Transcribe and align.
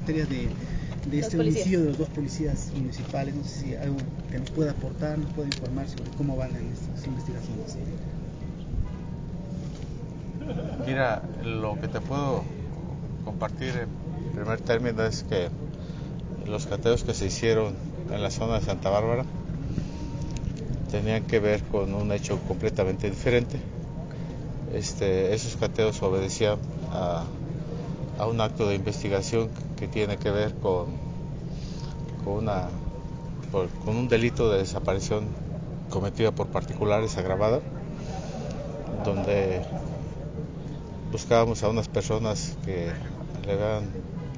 materia 0.00 0.26
de, 0.26 0.48
de 1.10 1.18
este 1.18 1.38
homicidio 1.38 1.80
de 1.80 1.86
los 1.86 1.98
dos 1.98 2.08
policías 2.10 2.70
municipales. 2.74 3.34
No 3.34 3.44
sé 3.44 3.60
si 3.60 3.74
algo 3.74 3.96
que 4.30 4.38
nos 4.38 4.50
pueda 4.50 4.70
aportar, 4.70 5.18
nos 5.18 5.32
pueda 5.32 5.48
informar 5.48 5.88
sobre 5.88 6.10
cómo 6.16 6.36
van 6.36 6.50
en 6.54 6.72
estas 6.72 7.06
investigaciones. 7.06 7.76
Mira, 10.86 11.22
lo 11.44 11.78
que 11.80 11.88
te 11.88 12.00
puedo 12.00 12.44
compartir 13.24 13.74
en 13.76 14.34
primer 14.34 14.60
término 14.60 15.02
es 15.04 15.24
que 15.24 15.48
los 16.46 16.66
cateos 16.66 17.04
que 17.04 17.12
se 17.12 17.26
hicieron 17.26 17.74
en 18.10 18.22
la 18.22 18.30
zona 18.30 18.60
de 18.60 18.64
Santa 18.64 18.88
Bárbara 18.88 19.24
tenían 20.90 21.24
que 21.24 21.40
ver 21.40 21.62
con 21.64 21.92
un 21.92 22.12
hecho 22.12 22.38
completamente 22.48 23.10
diferente. 23.10 23.58
Este, 24.72 25.34
esos 25.34 25.56
cateos 25.56 26.00
obedecían 26.02 26.56
a, 26.92 27.24
a, 28.18 28.26
un 28.26 28.40
acto 28.40 28.68
de 28.68 28.74
investigación 28.74 29.50
que 29.76 29.88
tiene 29.88 30.16
que 30.18 30.30
ver 30.30 30.54
con, 30.54 30.86
con, 32.24 32.34
una, 32.34 32.68
con 33.52 33.96
un 33.96 34.08
delito 34.08 34.50
de 34.50 34.58
desaparición 34.58 35.24
cometido 35.90 36.32
por 36.32 36.48
particulares 36.48 37.16
agravada, 37.16 37.60
donde 39.04 39.62
buscábamos 41.10 41.62
a 41.62 41.68
unas 41.68 41.88
personas 41.88 42.56
que 42.64 42.92
le 43.46 43.52
habían, 43.52 43.84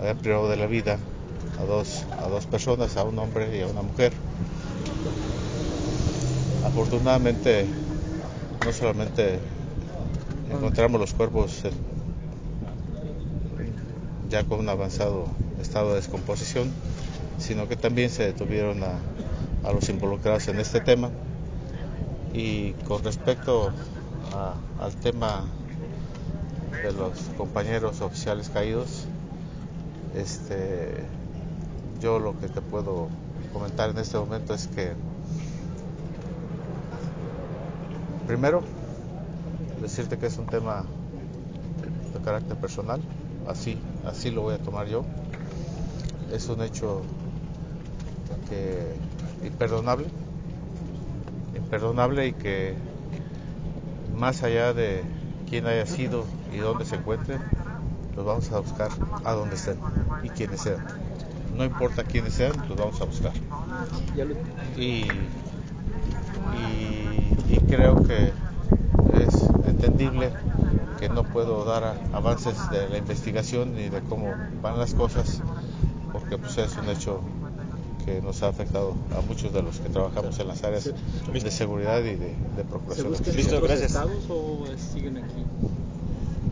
habían 0.00 0.18
privado 0.18 0.48
de 0.48 0.56
la 0.56 0.66
vida 0.66 0.98
a 1.60 1.64
dos, 1.64 2.04
a 2.18 2.28
dos 2.28 2.46
personas, 2.46 2.96
a 2.96 3.04
un 3.04 3.18
hombre 3.18 3.56
y 3.56 3.62
a 3.62 3.66
una 3.66 3.82
mujer. 3.82 4.12
Afortunadamente, 6.64 7.66
no 8.64 8.72
solamente 8.72 9.38
encontramos 10.50 11.00
los 11.00 11.12
cuerpos 11.12 11.62
ya 14.28 14.44
con 14.44 14.60
un 14.60 14.68
avanzado 14.68 15.26
estado 15.60 15.90
de 15.90 15.96
descomposición, 15.96 16.70
sino 17.38 17.68
que 17.68 17.76
también 17.76 18.10
se 18.10 18.24
detuvieron 18.24 18.82
a, 18.82 18.98
a 19.64 19.72
los 19.72 19.88
involucrados 19.88 20.48
en 20.48 20.58
este 20.60 20.80
tema. 20.80 21.10
Y 22.32 22.72
con 22.86 23.02
respecto 23.04 23.72
al 24.80 24.94
tema 24.96 25.44
de 26.82 26.92
los 26.92 27.18
compañeros 27.36 28.00
oficiales 28.00 28.50
caídos, 28.50 29.06
este, 30.16 31.04
yo 32.00 32.18
lo 32.18 32.38
que 32.38 32.48
te 32.48 32.60
puedo 32.60 33.08
comentar 33.52 33.90
en 33.90 33.98
este 33.98 34.18
momento 34.18 34.54
es 34.54 34.66
que 34.66 34.92
primero 38.26 38.62
decirte 39.80 40.18
que 40.18 40.26
es 40.26 40.38
un 40.38 40.46
tema 40.46 40.84
de 42.12 42.20
carácter 42.20 42.56
personal, 42.56 43.00
así, 43.48 43.78
así 44.06 44.30
lo 44.30 44.42
voy 44.42 44.54
a 44.54 44.58
tomar 44.58 44.86
yo. 44.86 45.04
Es 46.32 46.48
un 46.48 46.62
hecho 46.62 47.02
que 48.48 48.94
imperdonable, 49.46 50.06
imperdonable 51.56 52.28
y 52.28 52.32
que 52.32 52.74
más 54.16 54.42
allá 54.42 54.72
de 54.72 55.02
quién 55.48 55.66
haya 55.66 55.86
sido 55.86 56.24
y 56.52 56.58
dónde 56.58 56.84
se 56.84 56.96
encuentren, 56.96 57.40
los 58.16 58.24
vamos 58.24 58.50
a 58.52 58.60
buscar 58.60 58.90
a 59.24 59.32
donde 59.32 59.56
estén 59.56 59.76
y 60.22 60.28
quienes 60.30 60.60
sean. 60.60 60.84
No 61.56 61.64
importa 61.64 62.04
quiénes 62.04 62.34
sean, 62.34 62.52
los 62.68 62.76
vamos 62.76 63.00
a 63.00 63.04
buscar. 63.04 63.32
Y, 64.76 65.06
y, 67.48 67.58
creo 67.68 68.02
que 68.04 68.32
es 69.14 69.34
entendible 69.66 70.30
no 71.14 71.22
puedo 71.24 71.64
dar 71.64 71.96
avances 72.12 72.54
de 72.70 72.88
la 72.88 72.98
investigación 72.98 73.74
ni 73.74 73.88
de 73.88 74.00
cómo 74.02 74.32
van 74.62 74.78
las 74.78 74.94
cosas, 74.94 75.40
porque 76.12 76.38
pues 76.38 76.58
es 76.58 76.76
un 76.76 76.88
hecho 76.88 77.20
que 78.04 78.20
nos 78.20 78.42
ha 78.42 78.48
afectado 78.48 78.94
a 79.16 79.20
muchos 79.22 79.52
de 79.52 79.62
los 79.62 79.78
que 79.80 79.88
trabajamos 79.88 80.38
en 80.38 80.48
las 80.48 80.62
áreas 80.62 80.90
de 81.32 81.50
seguridad 81.50 82.00
y 82.00 82.16
de, 82.16 82.34
de 82.56 82.64
procuración. 82.68 83.14
¿Se 83.16 83.32
Listo, 83.32 83.60
gracias. 83.60 83.92
estados 83.92 84.24
o 84.28 84.64
siguen 84.92 85.16
aquí? 85.18 85.44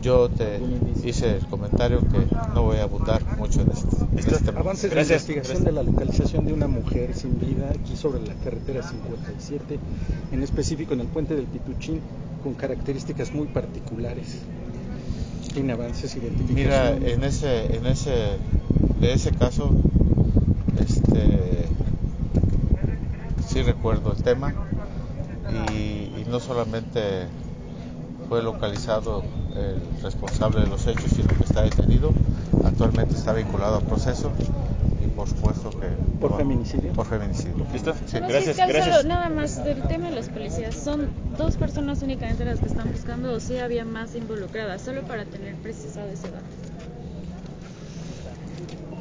Yo 0.01 0.27
te 0.29 0.59
hice 1.05 1.37
el 1.37 1.45
comentario 1.45 1.99
que 2.01 2.27
no 2.53 2.63
voy 2.63 2.77
a 2.77 2.83
abundar 2.83 3.21
mucho 3.37 3.61
en 3.61 3.71
este, 3.71 3.95
en 4.11 4.19
este. 4.19 4.49
Avances 4.49 4.89
de 4.89 4.95
Gracias. 4.95 5.29
investigación 5.29 5.63
de 5.63 5.71
la 5.71 5.83
localización 5.83 6.45
de 6.45 6.51
una 6.51 6.67
mujer 6.67 7.13
sin 7.15 7.39
vida 7.39 7.69
aquí 7.69 7.95
sobre 7.95 8.21
la 8.25 8.33
carretera 8.43 8.83
57, 8.83 9.79
en 10.33 10.43
específico 10.43 10.93
en 10.93 11.01
el 11.01 11.07
puente 11.07 11.35
del 11.35 11.45
Pituchín, 11.45 12.01
con 12.43 12.53
características 12.53 13.33
muy 13.33 13.47
particulares. 13.47 14.39
Tiene 15.53 15.73
avances 15.73 16.15
identificación. 16.15 16.55
Mira, 16.55 16.89
en 16.89 17.23
ese, 17.23 17.77
en 17.77 17.85
ese, 17.85 18.37
de 18.99 19.13
ese 19.13 19.31
caso, 19.31 19.71
este, 20.79 21.67
sí 23.47 23.61
recuerdo 23.61 24.11
el 24.11 24.23
tema 24.23 24.53
y, 25.71 26.09
no 26.29 26.39
solamente 26.39 27.27
fue 28.27 28.41
localizado 28.41 29.23
el 29.55 30.01
responsable 30.01 30.61
de 30.61 30.67
los 30.67 30.87
hechos, 30.87 31.11
sino 31.11 31.27
que 31.27 31.43
está 31.43 31.61
detenido. 31.61 32.11
Actualmente 32.65 33.13
está 33.13 33.33
vinculado 33.33 33.77
al 33.77 33.83
proceso 33.83 34.31
¿Por 36.29 36.37
feminicidio? 36.37 36.93
Por 36.93 37.05
feminicidio. 37.05 37.65
¿Listo? 37.73 37.93
Sí. 38.07 38.19
No, 38.19 38.27
Gracias, 38.29 38.55
fiscal, 38.55 38.69
gracias. 38.69 38.95
solo 38.97 39.09
nada 39.09 39.29
más 39.29 39.63
del 39.63 39.81
tema 39.83 40.09
de 40.09 40.15
las 40.15 40.29
policías. 40.29 40.73
¿Son 40.75 41.09
dos 41.37 41.57
personas 41.57 42.01
únicamente 42.01 42.45
las 42.45 42.59
que 42.59 42.67
están 42.67 42.89
buscando 42.91 43.33
o 43.33 43.39
sí 43.41 43.57
había 43.57 43.83
más 43.83 44.15
involucradas? 44.15 44.81
Solo 44.81 45.01
para 45.03 45.25
tener 45.25 45.55
precisado 45.55 46.07
ese 46.09 46.29
dato. 46.29 46.45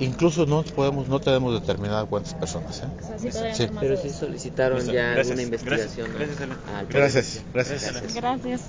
Incluso 0.00 0.46
no 0.46 0.64
podemos, 0.64 1.06
no 1.08 1.20
tenemos 1.20 1.60
determinado 1.60 2.06
cuántas 2.08 2.34
personas. 2.34 2.80
¿eh? 2.80 2.86
O 3.14 3.18
sea, 3.30 3.54
sí 3.54 3.66
Sí. 3.66 3.70
Pero 3.78 3.96
sí 3.96 4.10
solicitaron 4.10 4.78
Listo. 4.78 4.92
ya 4.92 5.10
Gracias. 5.12 5.26
alguna 5.28 5.42
investigación 5.42 6.08
Gracias. 6.12 6.38
Gracias, 6.38 6.58
al 6.76 6.86
Gracias, 6.88 7.24
policía. 7.24 7.42
gracias. 7.52 8.14
Gracias. 8.14 8.14
Gracias. 8.16 8.60